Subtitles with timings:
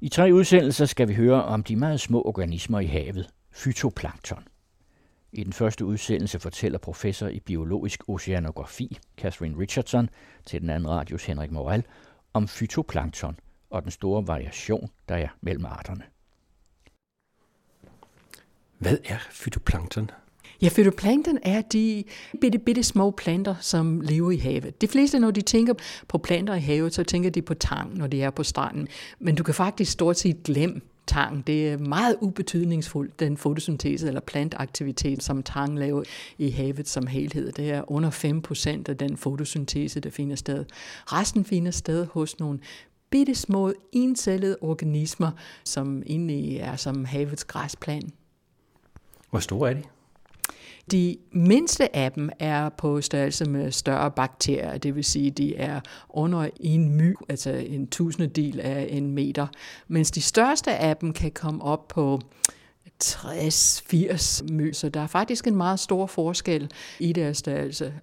[0.00, 4.48] I tre udsendelser skal vi høre om de meget små organismer i havet, fytoplankton.
[5.32, 10.08] I den første udsendelse fortæller professor i biologisk oceanografi, Catherine Richardson,
[10.46, 11.84] til den anden radios Henrik Morel,
[12.32, 13.36] om fytoplankton
[13.70, 16.04] og den store variation, der er mellem arterne.
[18.78, 20.10] Hvad er fytoplankton?
[20.62, 22.04] Ja, fytoplankton er de
[22.40, 24.80] bitte, bitte små planter, som lever i havet.
[24.80, 25.74] De fleste, når de tænker
[26.08, 28.88] på planter i havet, så tænker de på tang, når de er på stranden.
[29.18, 31.46] Men du kan faktisk stort set glemme tang.
[31.46, 36.02] Det er meget ubetydningsfuldt, den fotosyntese eller plantaktivitet, som tang laver
[36.38, 37.52] i havet som helhed.
[37.52, 40.64] Det er under 5% af den fotosyntese, der finder sted.
[41.06, 42.58] Resten finder sted hos nogle
[43.10, 45.30] bitte små encellede organismer,
[45.64, 48.10] som egentlig er som havets græsplan.
[49.30, 49.82] Hvor store er de?
[50.90, 55.80] De mindste af dem er på størrelse med større bakterier, det vil sige, de er
[56.08, 59.46] under en my, altså en tusindedel af en meter,
[59.88, 62.20] mens de største af dem kan komme op på
[63.04, 67.94] 60-80 my, så der er faktisk en meget stor forskel i deres størrelse.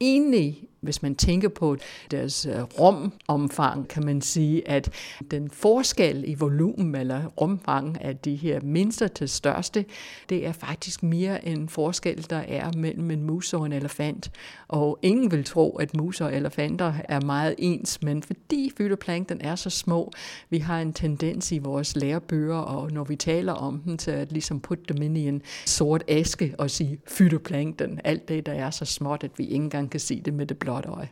[0.00, 1.76] Egentlig hvis man tænker på
[2.10, 4.90] deres øh, rumomfang, kan man sige, at
[5.30, 9.84] den forskel i volumen eller rumfang af de her mindste til største,
[10.28, 14.30] det er faktisk mere en forskel, der er mellem en mus og en elefant.
[14.68, 19.54] Og ingen vil tro, at mus og elefanter er meget ens, men fordi fytoplankton er
[19.54, 20.12] så små,
[20.50, 24.32] vi har en tendens i vores lærebøger, og når vi taler om dem, til at
[24.32, 28.70] ligesom putte dem ind i en sort æske og sige fytoplankton, alt det, der er
[28.70, 31.08] så småt, at vi ikke engang kan se det med det blå blåt øje.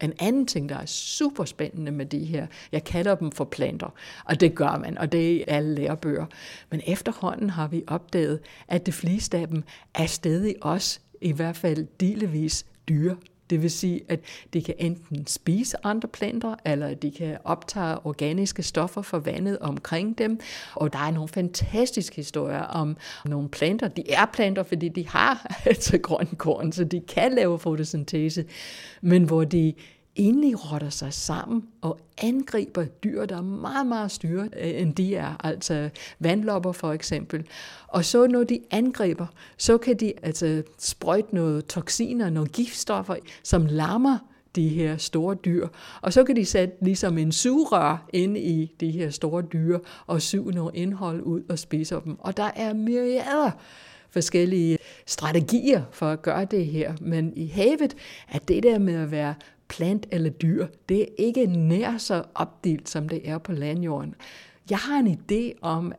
[0.00, 3.94] En anden ting, der er super spændende med de her, jeg kalder dem for planter,
[4.24, 6.26] og det gør man, og det er alle lærebøger.
[6.70, 9.62] Men efterhånden har vi opdaget, at de fleste af dem
[9.94, 13.16] er stadig også, i hvert fald delvis, dyre
[13.50, 14.20] det vil sige, at
[14.52, 20.18] de kan enten spise andre planter, eller de kan optage organiske stoffer fra vandet omkring
[20.18, 20.40] dem.
[20.74, 23.88] Og der er nogle fantastiske historier om nogle planter.
[23.88, 28.44] De er planter, fordi de har altså grøn korn, så de kan lave fotosyntese,
[29.00, 29.74] men hvor de
[30.18, 35.16] endelig rotter sig sammen og angriber dyr, der er meget, meget styre, øh, end de
[35.16, 37.46] er, altså vandlopper for eksempel.
[37.86, 43.66] Og så når de angriber, så kan de altså sprøjte noget toksiner, nogle giftstoffer, som
[43.66, 44.18] lammer
[44.56, 45.68] de her store dyr.
[46.00, 50.22] Og så kan de sætte ligesom en sugerør ind i de her store dyr og
[50.22, 52.16] suge noget indhold ud og spise dem.
[52.18, 53.50] Og der er myriader
[54.10, 56.94] forskellige strategier for at gøre det her.
[57.00, 57.96] Men i havet
[58.28, 59.34] er det der med at være
[59.68, 64.14] plant eller dyr, det er ikke nær så opdelt, som det er på landjorden.
[64.70, 65.92] Jeg har en idé om,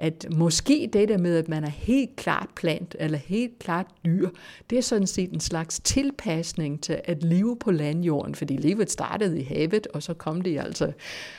[0.00, 4.28] at måske det der med, at man er helt klart plant eller helt klart dyr,
[4.70, 9.40] det er sådan set en slags tilpasning til at leve på landjorden, fordi livet startede
[9.40, 10.92] i havet, og så kom det altså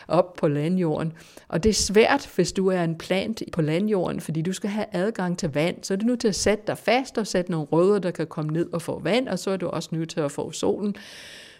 [0.08, 1.14] op på landjorden.
[1.48, 4.86] Og det er svært, hvis du er en plant på landjorden, fordi du skal have
[4.92, 7.68] adgang til vand, så er du nødt til at sætte dig fast og sætte nogle
[7.68, 10.20] rødder, der kan komme ned og få vand, og så er du også nødt til
[10.20, 10.96] at få solen.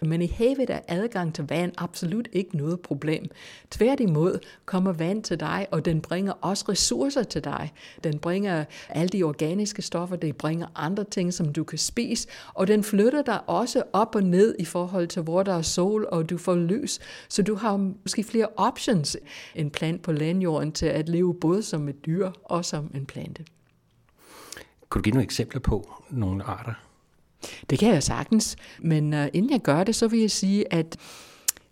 [0.02, 3.30] Men i havet er adgang til vand absolut ikke noget problem.
[3.70, 7.72] Tværtimod kommer vand til dig, og den bringer også ressourcer til dig.
[8.04, 12.66] Den bringer alle de organiske stoffer, det bringer andre ting, som du kan spise, og
[12.66, 16.30] den flytter dig også op og ned i forhold til, hvor der er sol, og
[16.30, 16.98] du får lys.
[17.28, 19.16] Så du har måske flere options
[19.54, 23.44] en plant på landjorden til at leve både som et dyr og som en plante.
[24.88, 26.74] Kunne du give nogle eksempler på nogle arter?
[27.70, 30.96] Det kan jeg sagtens, men øh, inden jeg gør det, så vil jeg sige, at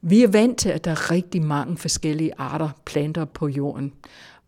[0.03, 3.93] vi er vant til, at der er rigtig mange forskellige arter planter på jorden.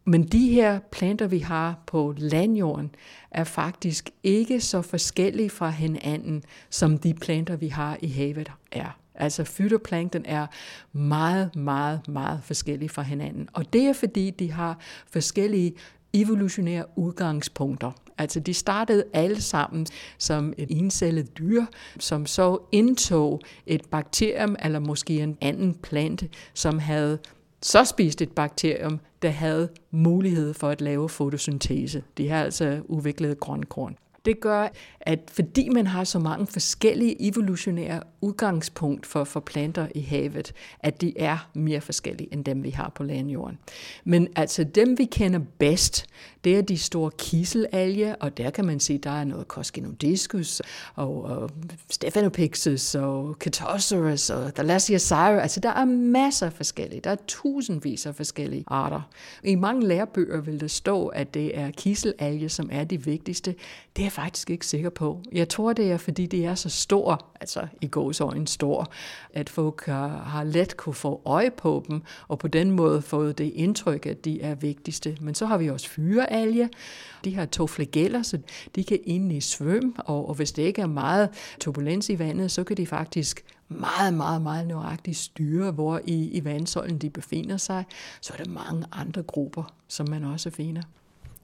[0.05, 2.95] Men de her planter, vi har på landjorden,
[3.31, 8.99] er faktisk ikke så forskellige fra hinanden, som de planter, vi har i havet er.
[9.15, 10.47] Altså fytoplankton er
[10.93, 13.49] meget, meget, meget forskellige fra hinanden.
[13.53, 14.79] Og det er fordi, de har
[15.11, 15.75] forskellige
[16.13, 17.91] evolutionære udgangspunkter.
[18.23, 19.87] Altså de startede alle sammen
[20.19, 21.65] som et encellet dyr,
[21.99, 27.19] som så indtog et bakterium eller måske en anden plante, som havde
[27.63, 32.03] så spist et bakterium, der havde mulighed for at lave fotosyntese.
[32.19, 33.97] De har altså udviklet grønkorn.
[34.25, 34.69] Det gør,
[35.01, 41.01] at fordi man har så mange forskellige evolutionære udgangspunkt for, for planter i havet, at
[41.01, 43.59] de er mere forskellige end dem, vi har på landjorden.
[44.05, 46.07] Men altså dem, vi kender bedst,
[46.45, 50.63] det er de store kiselalger, og der kan man se, der er noget Coscinodiscus,
[50.95, 51.51] og, og
[51.91, 55.43] Stephanopixis, og Cattosaurus, og Thalassiosaurus.
[55.43, 57.01] Altså der er masser af forskellige.
[57.01, 59.01] Der er tusindvis af forskellige arter.
[59.45, 63.55] I mange lærebøger vil der stå, at det er kiselalger, som er de vigtigste.
[63.97, 65.23] Det er jeg faktisk ikke sikker på.
[65.33, 68.93] Jeg tror, det er, fordi det er så stor, altså i gåsøjne stor,
[69.35, 73.53] at folk har, let kunne få øje på dem, og på den måde fået det
[73.55, 75.17] indtryk, at de er vigtigste.
[75.21, 76.71] Men så har vi også fyre alge.
[77.25, 78.39] De har to flageller, så
[78.75, 81.29] de kan egentlig i svøm, og, og hvis det ikke er meget
[81.61, 86.45] turbulens i vandet, så kan de faktisk meget, meget, meget nøjagtigt styre, hvor i, i
[86.45, 87.85] vandsøjlen de befinder sig.
[88.21, 90.83] Så er der mange andre grupper, som man også finder.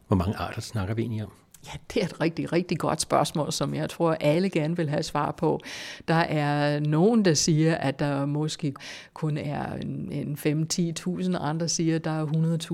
[0.06, 1.32] Hvor mange arter snakker vi egentlig om?
[1.66, 5.02] Ja, det er et rigtig, rigtig godt spørgsmål, som jeg tror, alle gerne vil have
[5.02, 5.60] svar på.
[6.08, 8.74] Der er nogen, der siger, at der måske
[9.14, 9.72] kun er
[10.10, 12.26] en 5-10.000, andre siger, at der er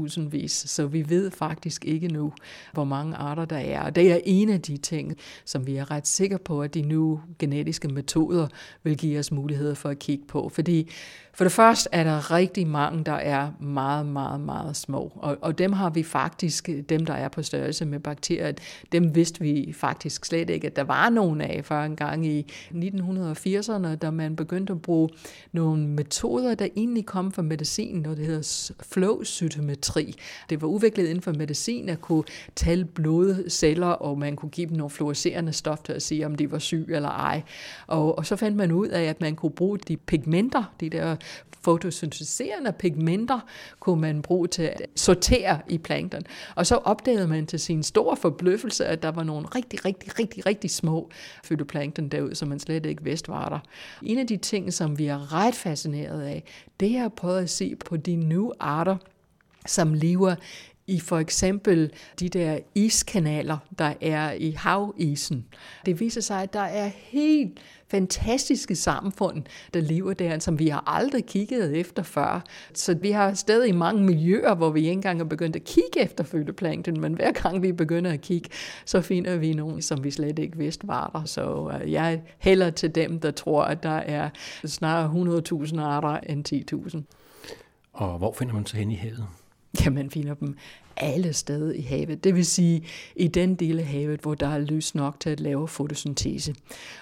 [0.09, 0.53] 100.000 vis.
[0.53, 2.33] Så vi ved faktisk ikke nu,
[2.73, 3.83] hvor mange arter der er.
[3.83, 6.83] Og det er en af de ting, som vi er ret sikre på, at de
[6.83, 8.49] nu genetiske metoder
[8.83, 10.49] vil give os mulighed for at kigge på.
[10.49, 10.91] Fordi
[11.35, 15.13] for det første er der rigtig mange, der er meget, meget, meget små.
[15.17, 18.53] Og, og dem har vi faktisk, dem der er på størrelse med bakterier,
[18.93, 22.47] dem vidste vi faktisk slet ikke, at der var nogen af før en gang i
[22.71, 25.09] 1980'erne, da man begyndte at bruge
[25.53, 30.15] nogle metoder, der egentlig kom fra medicin, noget det hedder flow-cytometri.
[30.51, 32.25] Det var udviklet inden for medicin at kunne
[32.57, 36.51] tælle blodceller, og man kunne give dem nogle fluorescerende stof til at sige, om de
[36.51, 37.43] var syge eller ej.
[37.87, 41.17] Og, og så fandt man ud af, at man kunne bruge de pigmenter, de der
[41.65, 43.41] fotosyntetiserende pigmenter
[43.81, 46.23] kunne man bruge til at sortere i plankton.
[46.55, 50.47] Og så opdagede man til sin store forbløffelse, at der var nogle rigtig, rigtig, rigtig,
[50.47, 51.11] rigtig små
[51.45, 53.59] fytoplankton derude, som man slet ikke vidste var der.
[54.03, 56.45] En af de ting, som vi er ret fascineret af,
[56.81, 58.97] det er at prøve at se på de nye arter,
[59.67, 60.35] som lever
[60.87, 65.47] i for eksempel de der iskanaler, der er i havisen.
[65.87, 69.43] Det viser sig, at der er helt fantastiske samfund,
[69.75, 72.45] der lever der, som vi har aldrig kigget efter før.
[72.75, 76.25] Så vi har stadig mange miljøer, hvor vi ikke engang er begyndt at kigge efter
[76.25, 78.49] fødeplankton, men hver gang vi begynder at kigge,
[78.85, 81.25] så finder vi nogen, som vi slet ikke vidste var der.
[81.25, 84.31] Så øh, jeg hælder til dem, der tror, at der er
[84.67, 87.03] snarere 100.000 arter end 10.000.
[87.93, 89.27] Og hvor finder man så hen i havet?
[89.79, 90.57] Ja, man finder dem
[90.97, 92.25] alle steder i havet.
[92.25, 92.85] Det vil sige
[93.17, 96.55] i den del af havet, hvor der er lys nok til at lave fotosyntese.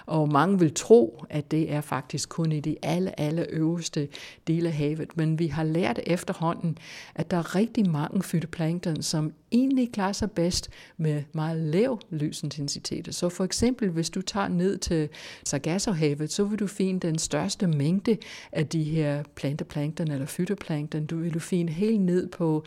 [0.05, 4.07] Og mange vil tro, at det er faktisk kun i de alle, alle øverste
[4.47, 5.17] dele af havet.
[5.17, 6.77] Men vi har lært efterhånden,
[7.15, 13.15] at der er rigtig mange fytoplankton, som egentlig klarer sig bedst med meget lav lysintensitet.
[13.15, 15.09] Så for eksempel, hvis du tager ned til
[15.43, 18.17] Sargassohavet, så vil du finde den største mængde
[18.51, 21.05] af de her planteplankton eller fytoplankton.
[21.05, 22.65] Du vil du finde helt ned på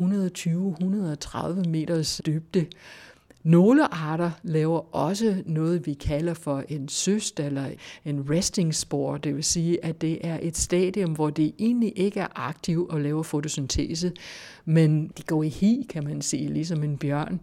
[0.00, 2.66] 120-130 meters dybde.
[3.42, 7.66] Nogle arter laver også noget, vi kalder for en søst eller
[8.04, 12.20] en resting spore, det vil sige, at det er et stadium, hvor det egentlig ikke
[12.20, 14.12] er aktiv og laver fotosyntese,
[14.64, 17.40] men de går i hi, kan man sige, ligesom en bjørn.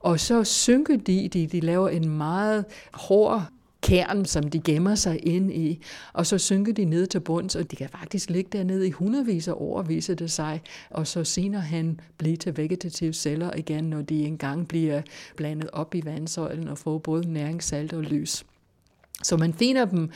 [0.00, 3.48] Og så synker de, de, de laver en meget hård
[3.82, 5.82] kern, som de gemmer sig ind i,
[6.12, 9.48] og så synker de ned til bunds, og de kan faktisk ligge dernede i hundredvis
[9.48, 10.60] af år, viser det sig,
[10.90, 15.02] og så senere han blive til vegetative celler igen, når de engang bliver
[15.36, 18.44] blandet op i vandsøjlen og får både næringssalt og lys.
[19.22, 20.10] Så man finder dem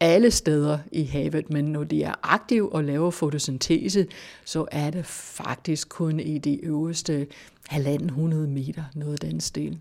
[0.00, 4.06] alle steder i havet, men når de er aktive og laver fotosyntese,
[4.44, 7.26] så er det faktisk kun i de øverste
[7.72, 9.78] 1.500 meter, noget af den stil.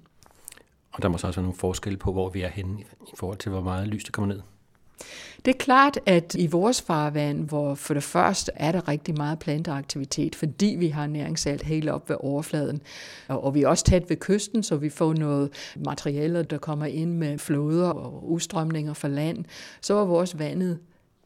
[0.96, 3.38] Og der må så også være nogle forskelle på, hvor vi er henne i forhold
[3.38, 4.42] til, hvor meget lys der kommer ned.
[5.46, 9.40] Det er klart, at i vores farvand, hvor for det første er der rigtig meget
[9.40, 12.82] planteaktivitet, fordi vi har næringssalt helt op ved overfladen,
[13.28, 17.12] og vi er også tæt ved kysten, så vi får noget materialer, der kommer ind
[17.12, 19.46] med floder og udstrømninger fra land,
[19.82, 20.80] så er vores vandet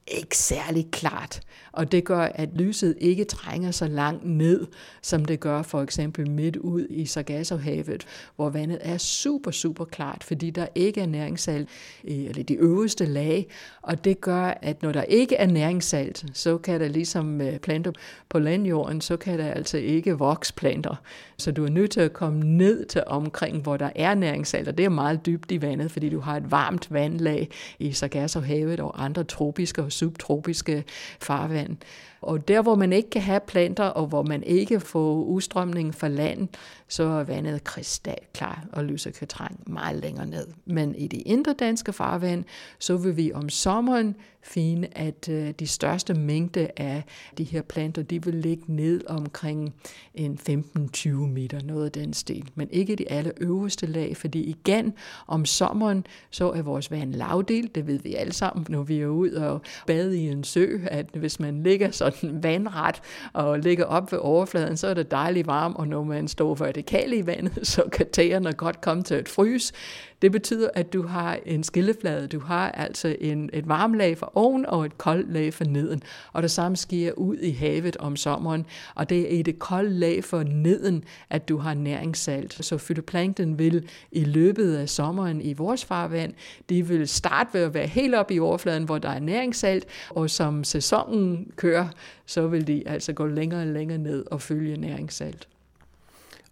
[0.09, 1.41] ikke særlig klart.
[1.71, 4.67] Og det gør, at lyset ikke trænger så langt ned,
[5.01, 10.23] som det gør for eksempel midt ud i Sargassohavet, hvor vandet er super, super klart,
[10.23, 11.69] fordi der ikke er næringssalt
[12.03, 13.47] eller de øverste lag.
[13.81, 17.91] Og det gør, at når der ikke er næringssalt, så kan der ligesom øh, planter
[18.29, 20.95] på landjorden, så kan der altså ikke vokse planter.
[21.39, 24.77] Så du er nødt til at komme ned til omkring, hvor der er næringssalt, og
[24.77, 29.03] det er meget dybt i vandet, fordi du har et varmt vandlag i Sargassohavet og
[29.03, 30.83] andre tropiske og subtropiske
[31.21, 31.77] farvand.
[32.21, 36.07] Og der, hvor man ikke kan have planter, og hvor man ikke får udstrømning fra
[36.07, 36.47] land,
[36.87, 40.47] så er vandet krystalklar, og lyset kan trænge meget længere ned.
[40.65, 42.43] Men i de indre danske farvand,
[42.79, 47.03] så vil vi om sommeren fine, at øh, de største mængde af
[47.37, 49.73] de her planter, de vil ligge ned omkring
[50.15, 52.49] en 15-20 meter, noget af den stil.
[52.55, 54.93] Men ikke de aller øverste lag, fordi igen
[55.27, 59.07] om sommeren, så er vores vand lavdel, det ved vi alle sammen, når vi er
[59.07, 63.01] ude og, bade i en sø, at hvis man ligger sådan vandret
[63.33, 67.13] og ligger op ved overfladen, så er det dejligt varmt, og når man står vertikalt
[67.13, 69.73] i vandet, så kan tæerne godt komme til at fryse.
[70.21, 72.27] Det betyder, at du har en skilleflade.
[72.27, 76.03] Du har altså en, et varmt lag for oven og et koldt lag for neden.
[76.33, 78.65] Og det samme sker ud i havet om sommeren.
[78.95, 82.65] Og det er i det kolde lag for neden, at du har næringssalt.
[82.65, 86.33] Så fytoplankton vil i løbet af sommeren i vores farvand,
[86.69, 90.29] de vil starte ved at være helt op i overfladen, hvor der er næringssalt, og
[90.29, 91.87] som sæsonen kører,
[92.25, 95.47] så vil de altså gå længere og længere ned og følge næringssalt.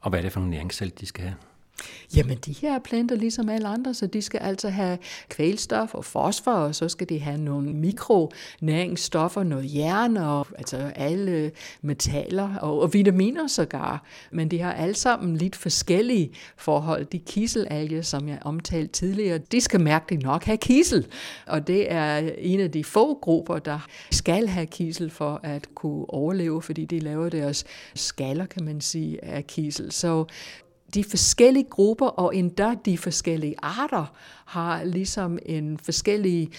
[0.01, 1.35] Og hvad er det for nogle næringssalt, de skal have?
[2.15, 4.97] Jamen, de her planter ligesom alle andre, så de skal altså have
[5.29, 11.51] kvælstof og fosfor, og så skal de have nogle mikronæringsstoffer, noget jern og altså alle
[11.81, 14.03] metaller og, og vitaminer sågar.
[14.31, 17.05] Men de har alle sammen lidt forskellige forhold.
[17.05, 21.07] De kiselalger, som jeg omtalte tidligere, de skal mærkeligt nok have kisel.
[21.47, 26.09] Og det er en af de få grupper, der skal have kisel for at kunne
[26.09, 27.65] overleve, fordi de laver deres
[27.95, 29.91] skaller, kan man sige, af kisel.
[29.91, 30.25] Så
[30.93, 34.05] de forskellige grupper og endda de forskellige arter
[34.45, 36.49] har ligesom en forskellig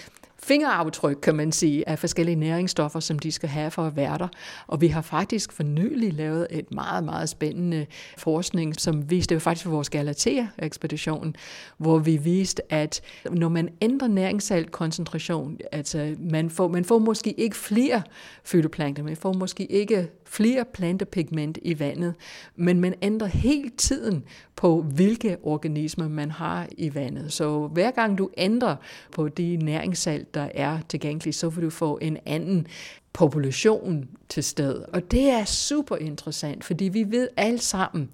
[0.43, 4.29] fingeraftryk, kan man sige, af forskellige næringsstoffer, som de skal have for at være der.
[4.67, 7.87] Og vi har faktisk for nylig lavet et meget, meget spændende
[8.19, 11.37] forskning, som viste det faktisk for vores Galatea-ekspedition,
[11.79, 17.57] hvor vi viste, at når man ændrer næringssaltkoncentration, altså man får, man får måske ikke
[17.57, 18.03] flere
[18.45, 22.15] fytoplankton, man får måske ikke flere plantepigment i vandet,
[22.57, 24.25] men man ændrer hele tiden
[24.57, 27.33] på, hvilke organismer man har i vandet.
[27.33, 28.77] Så hver gang du ændrer
[29.13, 32.67] på de næringssalt, der er tilgængelige, så vil du få en anden
[33.13, 34.85] population til sted.
[34.93, 38.11] Og det er super interessant, fordi vi ved alle sammen,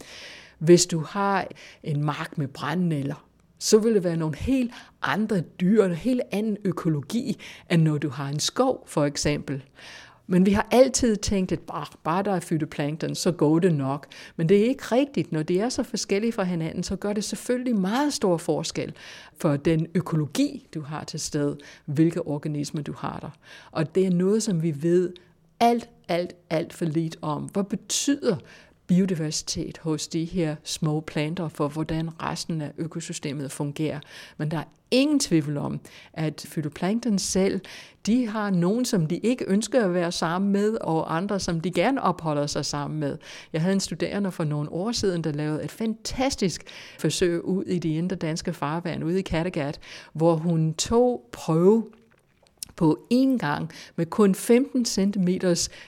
[0.59, 1.47] hvis du har
[1.83, 3.27] en mark med brændnæller,
[3.59, 7.37] så vil det være nogle helt andre dyr, en helt anden økologi,
[7.71, 9.63] end når du har en skov, for eksempel.
[10.27, 14.07] Men vi har altid tænkt, at bare, bare der er fytoplankton, så går det nok.
[14.37, 15.33] Men det er ikke rigtigt.
[15.33, 18.95] Når de er så forskellige fra hinanden, så gør det selvfølgelig meget stor forskel
[19.37, 23.31] for den økologi, du har til sted, hvilke organismer du har der.
[23.71, 25.13] Og det er noget, som vi ved
[25.61, 27.43] alt, alt, alt for lidt om.
[27.43, 28.37] Hvad betyder
[28.87, 34.01] biodiversitet hos de her små planter for, hvordan resten af økosystemet fungerer.
[34.37, 35.81] Men der er ingen tvivl om,
[36.13, 37.61] at fytoplankton selv,
[38.07, 41.71] de har nogen, som de ikke ønsker at være sammen med, og andre, som de
[41.71, 43.19] gerne opholder sig sammen med.
[43.53, 46.65] Jeg havde en studerende for nogle år siden, der lavede et fantastisk
[46.99, 49.81] forsøg ud i de indre danske farvand, ude i Kattegat,
[50.13, 51.85] hvor hun tog prøve
[52.77, 55.29] på én gang med kun 15 cm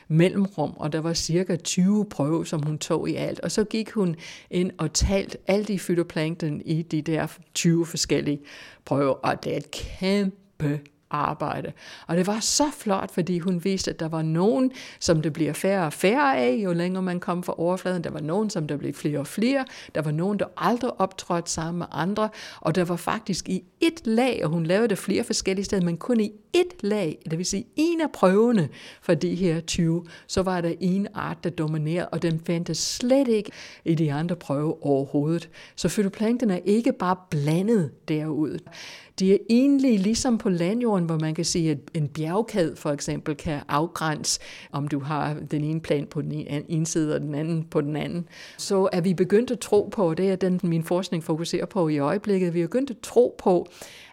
[0.08, 3.40] mellemrum, og der var cirka 20 prøver, som hun tog i alt.
[3.40, 4.16] Og så gik hun
[4.50, 8.40] ind og talt alt de fytoplankton i de der 20 forskellige
[8.84, 11.72] prøver, og det er et kæmpe arbejde.
[12.06, 15.52] Og det var så flot, fordi hun viste, at der var nogen, som det bliver
[15.52, 18.04] færre og færre af, jo længere man kom fra overfladen.
[18.04, 19.64] Der var nogen, som der blev flere og flere.
[19.94, 22.28] Der var nogen, der aldrig optrådte sammen med andre.
[22.60, 25.96] Og der var faktisk i et lag, og hun lavede det flere forskellige steder, men
[25.96, 28.68] kun i et lag, det vil sige en af prøvene
[29.02, 33.28] for de her 20, så var der en art, der dominerede, og den fandtes slet
[33.28, 33.50] ikke
[33.84, 35.48] i de andre prøver overhovedet.
[35.76, 38.58] Så fytoplankton er ikke bare blandet derud.
[39.18, 43.34] De er egentlig ligesom på landjorden, hvor man kan sige, at en bjergkæde for eksempel
[43.34, 44.40] kan afgrænse,
[44.72, 46.32] om du har den ene plan på den
[46.68, 48.28] ene side og den anden på den anden.
[48.58, 51.88] Så er vi begyndt at tro på, og det er den, min forskning fokuserer på
[51.88, 53.66] i øjeblikket, vi er begyndt at tro på,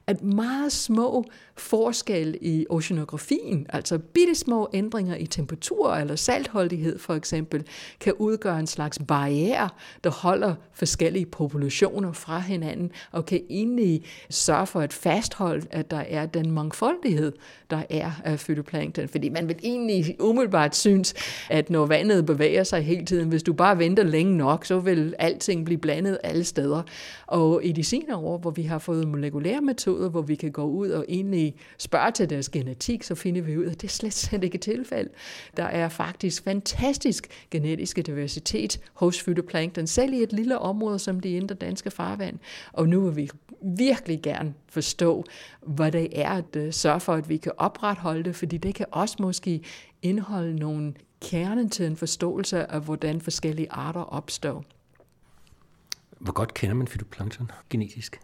[0.07, 1.25] at meget små
[1.57, 7.63] forskel i oceanografien, altså bitte små ændringer i temperatur eller saltholdighed for eksempel,
[7.99, 9.69] kan udgøre en slags barriere,
[10.03, 16.03] der holder forskellige populationer fra hinanden, og kan egentlig sørge for at fastholde, at der
[16.07, 17.31] er den mangfoldighed,
[17.69, 19.07] der er af fytoplankton.
[19.07, 21.13] Fordi man vil egentlig umiddelbart synes,
[21.49, 25.15] at når vandet bevæger sig hele tiden, hvis du bare venter længe nok, så vil
[25.19, 26.81] alting blive blandet alle steder.
[27.27, 30.63] Og i de senere år, hvor vi har fået molekylære metoder, hvor vi kan gå
[30.63, 31.42] ud og egentlig
[31.77, 34.57] spørger til deres genetik, så finder vi ud af, at det er slet, slet ikke
[34.57, 35.09] tilfælde.
[35.57, 41.29] Der er faktisk fantastisk genetisk diversitet hos fytoplankton, selv i et lille område som de
[41.29, 42.39] indre danske farvand.
[42.73, 43.29] Og nu vil vi
[43.61, 45.23] virkelig gerne forstå,
[45.61, 48.85] hvad det er at øh, sørge for, at vi kan opretholde det, fordi det kan
[48.91, 49.61] også måske
[50.01, 54.63] indeholde nogle kernen til en forståelse af, hvordan forskellige arter opstår.
[56.19, 58.19] Hvor godt kender man fytoplankton genetisk?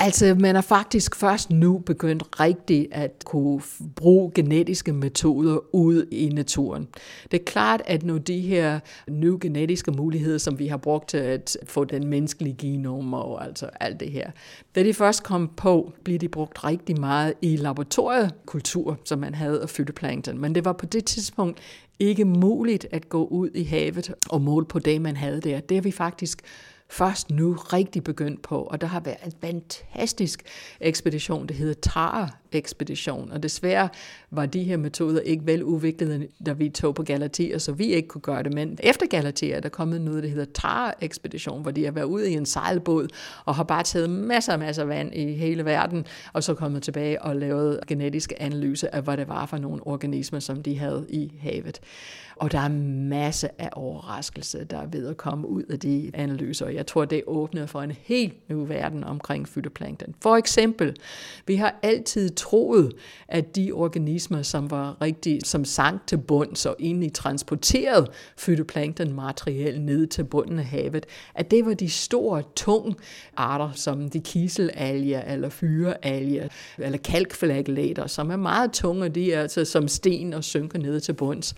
[0.00, 3.62] Altså, man er faktisk først nu begyndt rigtigt at kunne
[3.96, 6.88] bruge genetiske metoder ud i naturen.
[7.30, 11.18] Det er klart, at nu de her nye genetiske muligheder, som vi har brugt til
[11.18, 14.30] at få den menneskelige genom og altså alt det her,
[14.74, 19.62] da de først kom på, blev de brugt rigtig meget i laboratoriekultur, som man havde
[19.62, 20.38] af fytoplankton.
[20.38, 21.58] Men det var på det tidspunkt
[21.98, 25.60] ikke muligt at gå ud i havet og måle på det, man havde der.
[25.60, 26.42] Det har vi faktisk
[26.90, 30.42] først nu rigtig begyndt på, og der har været en fantastisk
[30.80, 33.88] ekspedition, det hedder TAR-ekspedition, og desværre
[34.30, 38.08] var de her metoder ikke vel udviklede, da vi tog på Galatea, så vi ikke
[38.08, 41.84] kunne gøre det, men efter Galatea er der kommet noget, der hedder TAR-ekspedition, hvor de
[41.84, 43.08] har været ude i en sejlbåd,
[43.44, 46.82] og har bare taget masser og masser af vand i hele verden, og så kommet
[46.82, 51.06] tilbage og lavet genetiske analyser af, hvad det var for nogle organismer, som de havde
[51.08, 51.80] i havet.
[52.40, 52.68] Og der er
[53.08, 56.68] masse af overraskelse, der er ved at komme ud af de analyser.
[56.68, 60.14] Jeg tror, det åbner for en helt ny verden omkring fytoplankton.
[60.22, 60.96] For eksempel,
[61.46, 62.92] vi har altid troet,
[63.28, 69.80] at de organismer, som var rigtig, som sank til bund, så egentlig transporterede fytoplankton materiel
[69.80, 72.94] ned til bunden af havet, at det var de store, tunge
[73.36, 79.64] arter, som de kiselalger eller fyrealger eller kalkflagellater, som er meget tunge, de er altså
[79.64, 81.54] som sten og synker ned til bunds.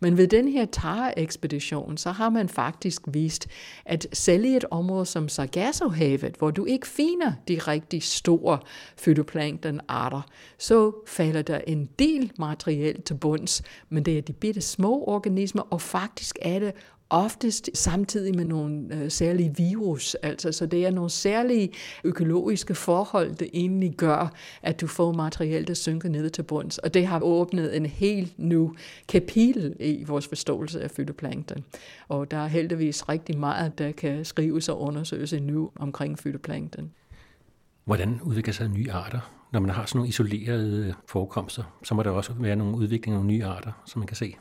[0.00, 3.48] Men ved den her Tara-ekspedition, så har man faktisk vist,
[3.84, 8.58] at selv i et område som Sargassohavet, hvor du ikke finder de rigtig store
[8.96, 10.22] fytoplankton arter,
[10.58, 15.62] så falder der en del materiel til bunds, men det er de bitte små organismer,
[15.70, 16.72] og faktisk er det
[17.10, 20.14] oftest samtidig med nogle øh, særlige virus.
[20.14, 21.70] Altså, så det er nogle særlige
[22.04, 26.78] økologiske forhold, der egentlig gør, at du får materiale, der synker ned til bunds.
[26.78, 28.68] Og det har åbnet en helt ny
[29.08, 31.64] kapitel i vores forståelse af fytoplankton.
[32.08, 36.90] Og der er heldigvis rigtig meget, der kan skrives og undersøges nu omkring fytoplankton.
[37.84, 39.32] Hvordan udvikler sig nye arter?
[39.52, 43.24] Når man har sådan nogle isolerede forekomster, så må der også være nogle udviklinger af
[43.24, 44.34] nogle nye arter, som man kan se.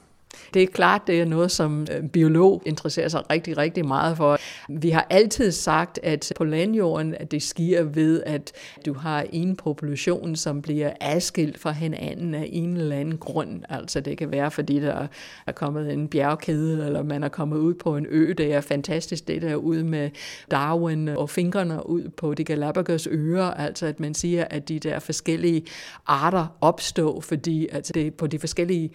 [0.54, 4.38] Det er klart, det er noget, som øh, biolog interesserer sig rigtig, rigtig meget for.
[4.70, 8.52] Vi har altid sagt, at på landjorden, at det sker ved, at
[8.86, 13.64] du har en population, som bliver adskilt fra hinanden af en eller anden grund.
[13.70, 15.08] Altså det kan være, fordi der
[15.48, 18.34] er kommet en bjergkæde, eller man er kommet ud på en ø.
[18.38, 20.10] Det er fantastisk, det der ud med
[20.52, 23.46] Darwin og fingrene ud på de Galapagos øer.
[23.46, 25.66] Altså at man siger, at de der forskellige
[26.08, 28.92] arter opstår, fordi altså det på de forskellige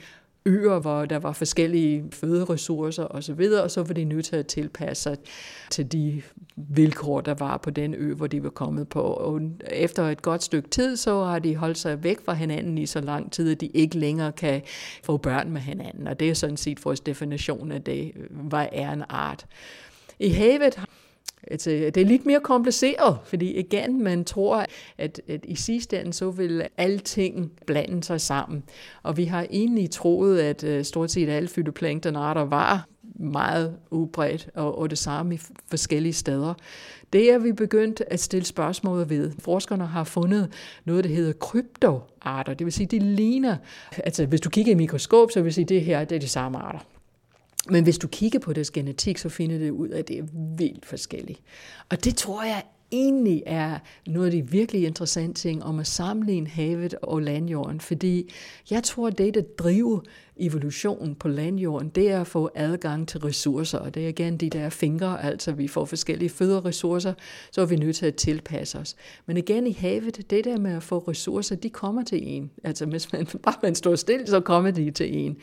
[0.46, 5.02] øer, hvor der var forskellige føderessourcer osv., og så var de nødt til at tilpasse
[5.02, 5.16] sig
[5.70, 6.22] til de
[6.56, 9.00] vilkår, der var på den ø, hvor de var kommet på.
[9.00, 12.86] Og efter et godt stykke tid, så har de holdt sig væk fra hinanden i
[12.86, 14.62] så lang tid, at de ikke længere kan
[15.04, 16.08] få børn med hinanden.
[16.08, 19.46] Og det er sådan set vores definition af det, hvad er en art.
[20.18, 20.80] I havet
[21.50, 24.66] Altså, det er lidt mere kompliceret, fordi igen, man tror,
[24.98, 28.62] at, at i sidste ende, så vil alting blande sig sammen.
[29.02, 34.78] Og vi har egentlig troet, at øh, stort set alle fytoplanktonarter var meget udbredt, og,
[34.78, 36.54] og det samme i forskellige steder.
[37.12, 39.32] Det er vi begyndt at stille spørgsmål ved.
[39.38, 40.52] Forskerne har fundet
[40.84, 42.54] noget, der hedder kryptoarter.
[42.54, 43.56] Det vil sige, de ligner,
[44.04, 46.58] altså hvis du kigger i mikroskop, så vil sige, det her det er de samme
[46.58, 46.78] arter.
[47.68, 50.24] Men hvis du kigger på deres genetik, så finder du ud af, at det er
[50.58, 51.40] vildt forskelligt.
[51.90, 56.48] Og det tror jeg egentlig er noget af de virkelig interessante ting om at sammenligne
[56.48, 58.30] havet og landjorden, fordi
[58.70, 60.00] jeg tror, at det, der driver
[60.36, 64.50] evolutionen på landjorden, det er at få adgang til ressourcer, og det er igen de
[64.50, 67.14] der fingre, altså vi får forskellige føderessourcer,
[67.50, 68.96] så er vi nødt til at tilpasse os.
[69.26, 72.50] Men igen i havet, det der med at få ressourcer, de kommer til en.
[72.64, 75.36] Altså hvis man bare man står stille, så kommer de til en.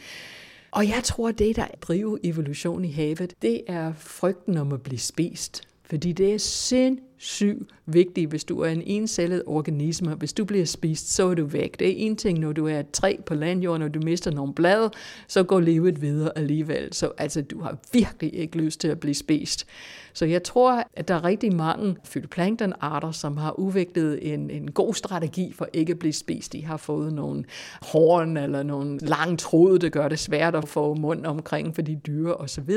[0.71, 4.99] Og jeg tror, det, der driver evolution i havet, det er frygten om at blive
[4.99, 5.61] spist.
[5.91, 10.13] Fordi det er sindssygt vigtigt, hvis du er en encellet organisme.
[10.13, 11.79] Hvis du bliver spist, så er du væk.
[11.79, 14.53] Det er en ting, når du er et træ på landjorden, og du mister nogle
[14.53, 14.91] blade,
[15.27, 16.93] så går livet videre alligevel.
[16.93, 19.67] Så altså, du har virkelig ikke lyst til at blive spist.
[20.13, 24.93] Så jeg tror, at der er rigtig mange phytoplanktonarter, som har udviklet en, en god
[24.93, 26.53] strategi for ikke at blive spist.
[26.53, 27.43] De har fået nogle
[27.81, 31.95] horn eller nogle lange tråde, der gør det svært at få mund omkring for de
[31.95, 32.69] dyre osv.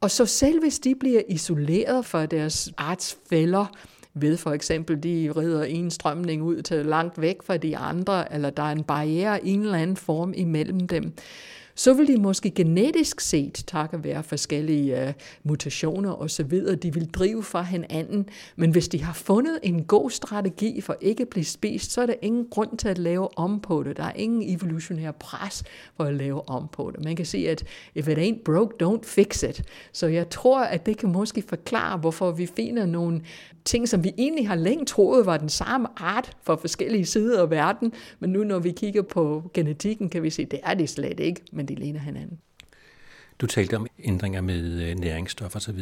[0.00, 3.66] Og så selv hvis de bliver isoleret fra deres artsfælder,
[4.14, 8.50] ved for eksempel, de rider en strømning ud til langt væk fra de andre, eller
[8.50, 11.12] der er en barriere i en eller anden form imellem dem,
[11.78, 15.12] så vil de måske genetisk set, takket være forskellige uh,
[15.42, 18.28] mutationer og så videre, de vil drive fra hinanden.
[18.56, 22.06] Men hvis de har fundet en god strategi for ikke at blive spist, så er
[22.06, 23.96] der ingen grund til at lave om på det.
[23.96, 25.64] Der er ingen evolutionær pres
[25.96, 27.04] for at lave om på det.
[27.04, 27.64] Man kan sige, at
[27.94, 29.62] if it ain't broke, don't fix it.
[29.92, 33.20] Så jeg tror, at det kan måske forklare, hvorfor vi finder nogle
[33.64, 37.50] ting, som vi egentlig har længe troet var den samme art for forskellige sider af
[37.50, 40.88] verden, men nu når vi kigger på genetikken, kan vi se, at det er det
[40.88, 42.38] slet ikke, men de ligner hinanden.
[43.40, 45.80] Du talte om ændringer med øh, næringsstoffer osv.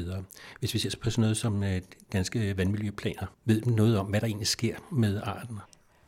[0.61, 1.81] Hvis vi ser på sådan noget som øh,
[2.13, 5.59] danske vandmiljøplaner, ved du noget om, hvad der egentlig sker med arten?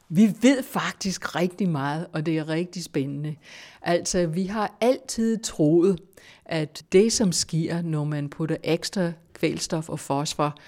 [0.08, 3.36] Vi ved faktisk rigtig meget, og det er rigtig spændende.
[3.82, 6.00] Altså, vi har altid troet,
[6.44, 10.58] at det, som sker, når man putter ekstra kvælstof og fosfor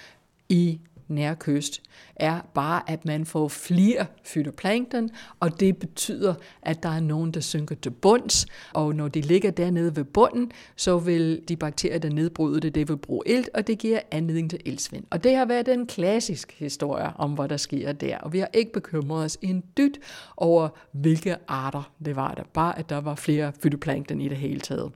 [0.49, 0.79] i
[1.11, 1.81] nærkyst,
[2.15, 7.39] er bare, at man får flere fytoplankton, og det betyder, at der er nogen, der
[7.39, 12.09] synker til bunds, og når de ligger dernede ved bunden, så vil de bakterier, der
[12.09, 15.03] nedbryder det, det vil bruge ilt, og det giver anledning til iltsvind.
[15.09, 18.49] Og det har været en klassisk historie om, hvad der sker der, og vi har
[18.53, 19.99] ikke bekymret os en dyt
[20.37, 24.59] over, hvilke arter det var der, bare at der var flere fytoplankton i det hele
[24.59, 24.91] taget.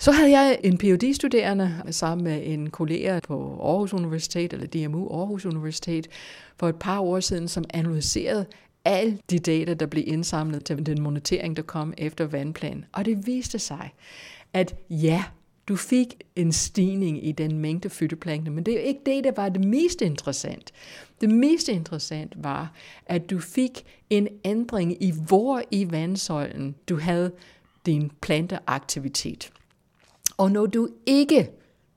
[0.00, 5.08] Så havde jeg en phd studerende sammen med en kollega på Aarhus Universitet, eller DMU
[5.08, 6.08] Aarhus Universitet,
[6.56, 8.46] for et par år siden, som analyserede
[8.84, 12.84] alle de data, der blev indsamlet til den monitering, der kom efter vandplan.
[12.92, 13.90] Og det viste sig,
[14.52, 15.24] at ja,
[15.68, 19.32] du fik en stigning i den mængde fytoplankton, men det er jo ikke det, der
[19.36, 20.72] var det mest interessant.
[21.20, 22.72] Det mest interessant var,
[23.06, 27.32] at du fik en ændring i, hvor i vandsøjlen du havde
[27.86, 29.52] din planteaktivitet.
[30.40, 31.50] Og når du ikke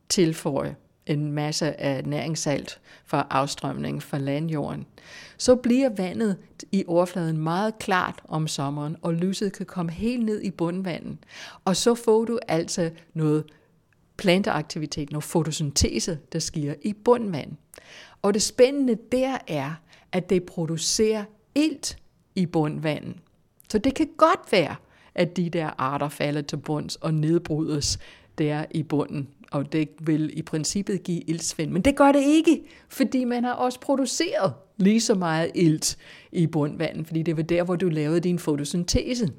[0.10, 0.74] tilføjer
[1.06, 4.86] en masse af næringssalt fra afstrømning fra landjorden,
[5.38, 6.38] så bliver vandet
[6.72, 11.18] i overfladen meget klart om sommeren, og lyset kan komme helt ned i bundvandet.
[11.66, 13.44] Og så får du altså noget
[14.18, 17.52] planteaktivitet, noget fotosyntese, der sker i bundvand.
[18.22, 19.74] Og det spændende der er,
[20.12, 21.24] at det producerer
[21.56, 21.98] ilt
[22.36, 23.16] i bundvandet.
[23.72, 24.76] Så det kan godt være,
[25.16, 28.00] at de der arter falder til bunds og nedbrydes
[28.38, 31.72] der i bunden, og det vil i princippet give iltsvind.
[31.72, 35.98] Men det gør det ikke, fordi man har også produceret lige så meget ilt
[36.32, 39.30] i bundvandet, fordi det var der, hvor du lavede din fotosyntese.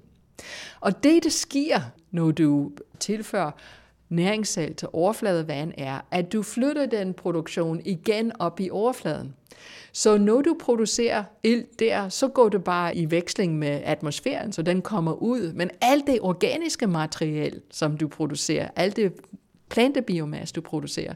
[0.80, 1.80] Og det, der sker,
[2.10, 3.50] når du tilfører
[4.08, 9.34] næringssalt til overfladevand, er, at du flytter den produktion igen op i overfladen.
[9.92, 14.62] Så når du producerer ilt der, så går det bare i veksling med atmosfæren, så
[14.62, 15.52] den kommer ud.
[15.52, 19.12] Men alt det organiske materiale, som du producerer, alt det
[19.68, 21.14] plantebiomasse, du producerer,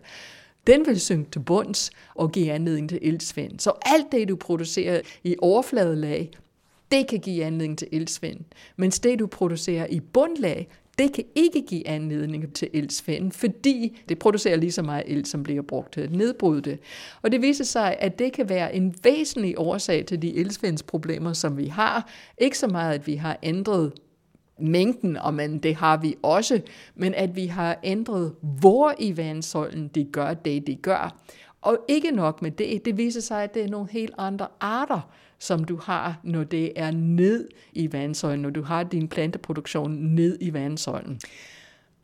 [0.66, 3.61] den vil synke til bunds og give anledning til iltsvind.
[3.61, 6.31] Så alt det, du producerer i overfladelag,
[6.92, 8.40] det kan give anledning til iltsvind.
[8.77, 10.68] Mens det, du producerer i bundlag,
[10.99, 15.43] det kan ikke give anledning til iltsvind, fordi det producerer lige så meget ilt, som
[15.43, 16.79] bliver brugt til at nedbryde det.
[17.23, 21.57] Og det viser sig, at det kan være en væsentlig årsag til de iltsvindsproblemer, som
[21.57, 22.11] vi har.
[22.39, 23.93] Ikke så meget, at vi har ændret
[24.61, 26.61] mængden, og men det har vi også,
[26.95, 31.17] men at vi har ændret, hvor i vandsøjlen de gør det, de gør.
[31.63, 35.11] Og ikke nok med det, det viser sig, at det er nogle helt andre arter,
[35.38, 40.38] som du har, når det er ned i vandsøjlen, når du har din planteproduktion ned
[40.40, 41.20] i vandsøjlen.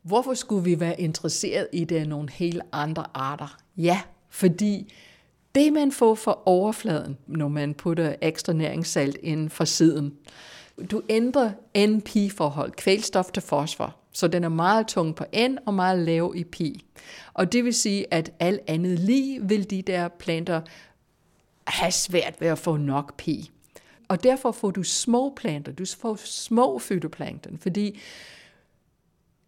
[0.01, 3.57] Hvorfor skulle vi være interesseret i det af nogle helt andre arter?
[3.77, 4.93] Ja, fordi
[5.55, 10.13] det man får fra overfladen, når man putter ekstra næringssalt ind fra siden,
[10.91, 15.99] du ændrer NP-forhold, kvælstof til fosfor, så den er meget tung på N og meget
[15.99, 16.85] lav i pi.
[17.33, 20.61] Og det vil sige, at alt andet lige vil de der planter
[21.67, 23.51] have svært ved at få nok pi.
[24.07, 27.99] Og derfor får du små planter, du får små fytoplankton, fordi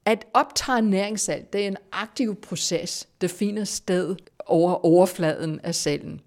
[0.05, 6.21] at optage næringssalt, det er en aktiv proces, der finder sted over overfladen af cellen.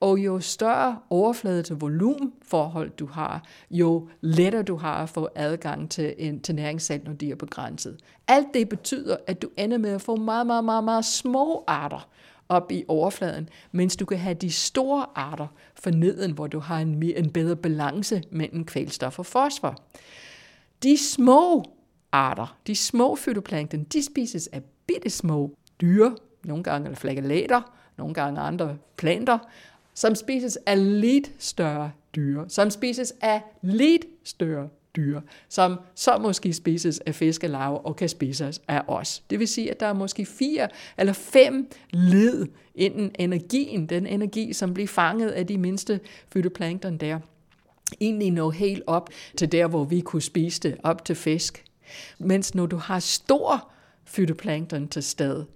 [0.00, 5.90] Og jo større overflade til volumforhold du har, jo lettere du har at få adgang
[5.90, 7.96] til, en, til næringssalt, når de er begrænset.
[8.28, 12.08] Alt det betyder, at du ender med at få meget, meget, meget, meget små arter
[12.50, 16.78] op i overfladen, mens du kan have de store arter for neden, hvor du har
[16.78, 19.82] en, en bedre balance mellem kvælstof og fosfor.
[20.82, 21.64] De små
[22.12, 26.10] arter, de små fytoplankton, de spises af bitte små dyr,
[26.44, 27.60] nogle gange eller flagellater,
[27.96, 29.38] nogle gange andre planter,
[29.94, 36.52] som spises af lidt større dyr, som spises af lidt større dyr, som så måske
[36.52, 39.22] spises af fiskelarve og kan spises af os.
[39.30, 44.52] Det vil sige, at der er måske fire eller fem led inden energien, den energi,
[44.52, 46.00] som bliver fanget af de mindste
[46.32, 47.18] fytoplankton der,
[48.00, 51.64] egentlig nå helt op til der, hvor vi kunne spise det, op til fisk.
[52.18, 53.70] Mens når du har stor
[54.04, 55.46] fytoplankton til stede,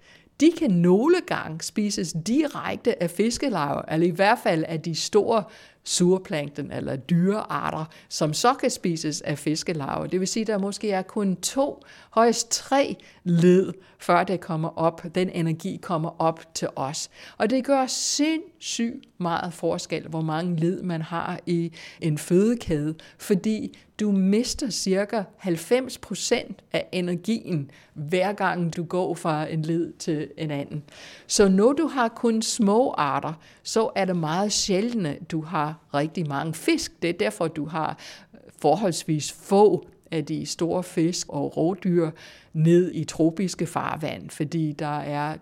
[0.41, 5.45] de kan nogle gange spises direkte af fiskelarver, eller i hvert fald af de store
[5.85, 10.07] surplankton eller dyrearter, som så kan spises af fiskelarver.
[10.07, 14.79] Det vil sige, at der måske er kun to, højst tre led, før det kommer
[14.79, 17.11] op, den energi kommer op til os.
[17.39, 22.95] Og det gør sindssygt syg meget forskel, hvor mange led man har i en fødekæde,
[23.19, 30.29] fordi du mister cirka 90% af energien, hver gang du går fra en led til
[30.39, 30.83] en anden.
[31.27, 35.79] Så når du har kun små arter, så er det meget sjældent, at du har
[35.95, 37.03] rigtig mange fisk.
[37.03, 37.99] Det er derfor, du har
[38.59, 42.11] forholdsvis få af de store fisk og rovdyr
[42.53, 45.37] ned i tropiske farvand, fordi der er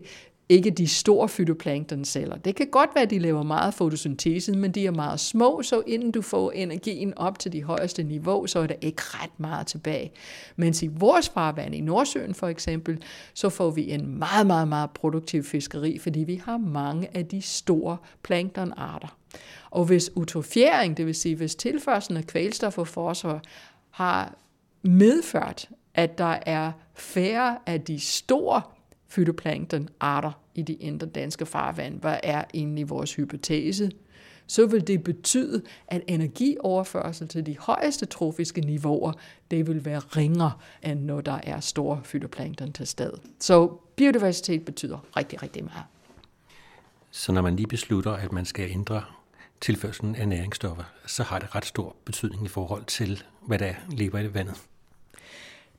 [0.53, 2.37] ikke de store fytoplanktonceller.
[2.37, 5.83] Det kan godt være, at de laver meget fotosyntese, men de er meget små, så
[5.87, 9.67] inden du får energien op til de højeste niveau, så er der ikke ret meget
[9.67, 10.12] tilbage.
[10.57, 13.03] Mens i vores farvand, i Nordsøen for eksempel,
[13.35, 17.43] så får vi en meget, meget, meget produktiv fiskeri, fordi vi har mange af de
[17.43, 19.17] store planktonarter.
[19.71, 23.41] Og hvis utrofiering, det vil sige hvis tilførselen af kvælstof og fosfor,
[23.91, 24.35] har
[24.83, 28.62] medført, at der er færre af de store
[29.09, 32.01] fytoplanktonarter i de indre danske farvand.
[32.01, 33.91] Hvad er egentlig vores hypotese?
[34.47, 39.12] Så vil det betyde, at energioverførsel til de højeste trofiske niveauer,
[39.51, 43.21] det vil være ringere, end når der er store fytoplankton til stede.
[43.41, 45.85] Så biodiversitet betyder rigtig, rigtig meget.
[47.11, 49.03] Så når man lige beslutter, at man skal ændre
[49.61, 54.19] tilførselen af næringsstoffer, så har det ret stor betydning i forhold til, hvad der lever
[54.19, 54.62] i vandet.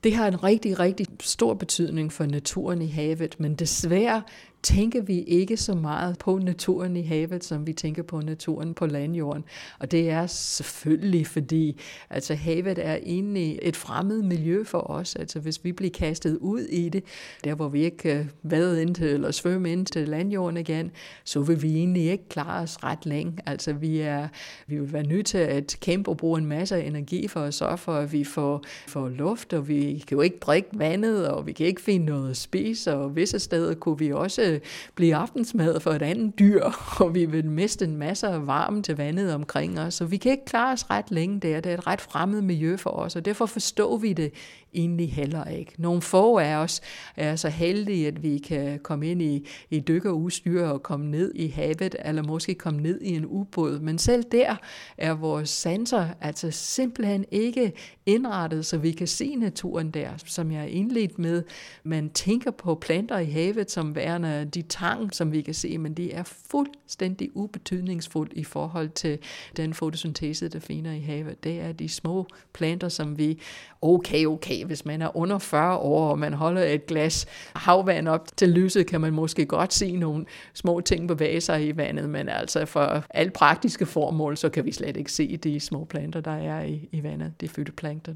[0.03, 4.21] Det har en rigtig, rigtig stor betydning for naturen i havet, men desværre
[4.63, 8.85] tænker vi ikke så meget på naturen i havet, som vi tænker på naturen på
[8.85, 9.43] landjorden.
[9.79, 15.15] Og det er selvfølgelig, fordi altså, havet er egentlig et fremmed miljø for os.
[15.15, 17.03] Altså hvis vi bliver kastet ud i det,
[17.43, 20.91] der hvor vi ikke øh, kan vade ind til, eller svømme ind til landjorden igen,
[21.23, 23.37] så vil vi egentlig ikke klare os ret længe.
[23.45, 24.27] Altså vi, er,
[24.67, 27.77] vi vil være nødt til at kæmpe og bruge en masse energi for at sørge
[27.77, 31.51] for, at vi får, får luft, og vi kan jo ikke drikke vandet, og vi
[31.51, 34.52] kan ikke finde noget at spise, og visse steder kunne vi også
[34.95, 36.63] blive aftensmad for et andet dyr,
[37.01, 40.31] og vi vil miste en masse af varme til vandet omkring os, så vi kan
[40.31, 41.59] ikke klare os ret længe der.
[41.59, 44.33] Det er et ret fremmed miljø for os, og derfor forstår vi det
[44.73, 45.73] egentlig heller ikke.
[45.77, 46.81] Nogle få af os
[47.15, 51.47] er så heldige, at vi kan komme ind i, i dykkerudstyr og komme ned i
[51.47, 53.79] havet, eller måske komme ned i en ubåd.
[53.79, 54.55] Men selv der
[54.97, 57.73] er vores sanser altså simpelthen ikke
[58.05, 61.43] indrettet, så vi kan se naturen der, som jeg er indledt med.
[61.83, 65.93] Man tænker på planter i havet som værende de tang, som vi kan se, men
[65.93, 69.19] de er fuldstændig ubetydningsfuldt i forhold til
[69.57, 71.43] den fotosyntese, der finder i havet.
[71.43, 73.39] Det er de små planter, som vi,
[73.81, 77.25] okay, okay, hvis man er under 40 år, og man holder et glas
[77.55, 81.77] havvand op til lyset, kan man måske godt se nogle små ting bevæge sig i
[81.77, 85.85] vandet, men altså for alt praktiske formål, så kan vi slet ikke se de små
[85.85, 88.15] planter, der er i, i vandet, de fytoplankton.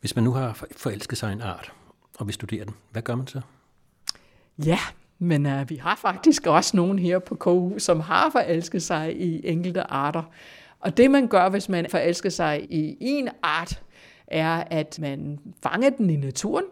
[0.00, 1.72] Hvis man nu har forelsket sig en art,
[2.18, 3.40] og vil studere den, hvad gør man så?
[4.66, 4.78] Ja,
[5.18, 9.40] men uh, vi har faktisk også nogen her på KU, som har forelsket sig i
[9.48, 10.22] enkelte arter.
[10.80, 13.82] Og det man gør, hvis man forelsker sig i en art,
[14.26, 16.64] er, at man fanger den i naturen,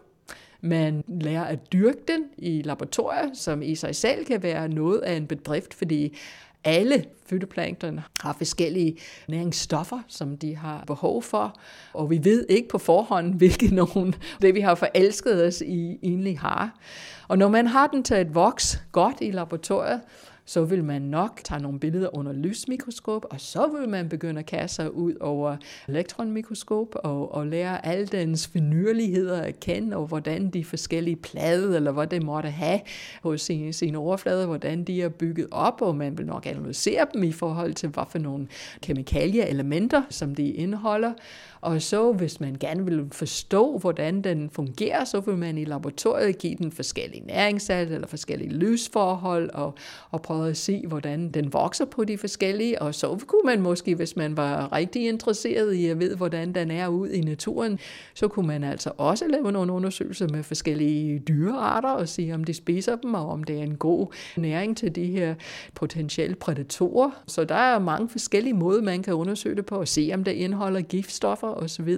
[0.61, 5.13] man lærer at dyrke den i laboratorier, som i sig selv kan være noget af
[5.13, 6.17] en bedrift, fordi
[6.63, 11.59] alle fytoplankton har forskellige næringsstoffer, som de har behov for,
[11.93, 16.39] og vi ved ikke på forhånd, hvilke nogen det vi har forelsket os i egentlig
[16.39, 16.79] har.
[17.27, 20.01] Og når man har den til at vokse godt i laboratoriet,
[20.49, 24.45] så vil man nok tage nogle billeder under lysmikroskop, og så vil man begynde at
[24.45, 25.57] kaste sig ud over
[25.87, 31.91] elektronmikroskop og, og lære alle dens finurligheder at kende, og hvordan de forskellige plade, eller
[31.91, 32.79] hvad det måtte have
[33.23, 37.23] hos sine, sine overflader, hvordan de er bygget op, og man vil nok analysere dem
[37.23, 38.47] i forhold til, hvad for nogle
[38.81, 41.13] kemikalier elementer, som de indeholder.
[41.61, 46.37] Og så hvis man gerne vil forstå, hvordan den fungerer, så vil man i laboratoriet
[46.37, 49.73] give den forskellige næringssalt eller forskellige lysforhold og,
[50.11, 52.81] og prøve at se, hvordan den vokser på de forskellige.
[52.81, 56.71] Og så kunne man måske, hvis man var rigtig interesseret i at vide, hvordan den
[56.71, 57.79] er ud i naturen,
[58.13, 62.53] så kunne man altså også lave nogle undersøgelser med forskellige dyrearter og se, om de
[62.53, 65.35] spiser dem, og om det er en god næring til de her
[65.75, 67.11] potentielle prædatorer.
[67.27, 70.31] Så der er mange forskellige måder, man kan undersøge det på, og se, om det
[70.31, 71.97] indeholder giftstoffer osv.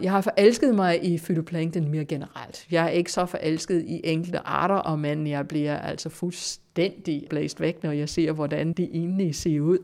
[0.00, 2.66] Jeg har forelsket mig i fytoplankton mere generelt.
[2.70, 7.82] Jeg er ikke så forelsket i enkelte arter, men jeg bliver altså fuldstændig blæst væk,
[7.82, 9.78] når jeg ser, hvordan de egentlig ser ud.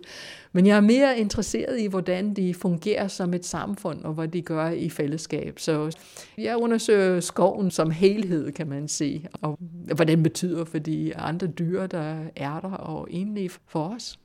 [0.52, 4.42] Men jeg er mere interesseret i, hvordan de fungerer som et samfund, og hvad de
[4.42, 5.58] gør i fællesskab.
[5.58, 5.96] Så
[6.38, 9.58] jeg undersøger skoven som helhed, kan man sige, og
[9.94, 14.18] hvad den betyder for de andre dyr, der er der, og egentlig for os.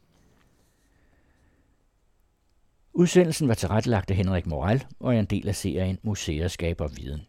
[2.98, 7.22] Udsendelsen var tilrettelagt af Henrik Moral og er en del af serien Museer skaber viden.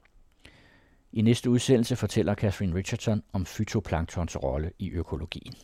[1.13, 5.55] I næste udsendelse fortæller Catherine Richardson om fytoplanktons rolle i økologien.